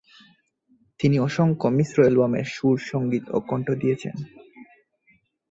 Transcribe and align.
তিনি 0.99 1.17
অসংখ্য 1.19 1.67
মিশ্র 1.69 1.97
অ্যালবামে 2.01 2.41
সুর, 2.45 2.77
সংগীত 2.91 3.25
ও 3.29 3.37
কণ্ঠ 3.41 3.67
দিয়েছেন। 3.71 4.15